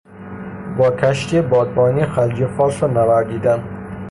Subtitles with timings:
[0.77, 3.63] با کشتی بادبانی خلیج فارس را نوردیدن